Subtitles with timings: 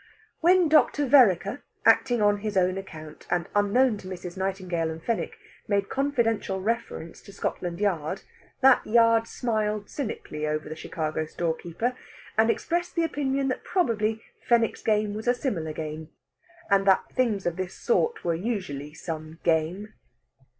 [0.39, 1.05] When Dr.
[1.05, 4.35] Vereker, acting on his own account, and unknown to Mrs.
[4.35, 8.23] Nightingale and Fenwick, made confidential reference to Scotland Yard,
[8.61, 11.95] that Yard smiled cynically over the Chicago storekeeper,
[12.35, 16.09] and expressed the opinion that probably Fenwick's game was a similar game,
[16.71, 19.93] and that things of this sort were usually some game.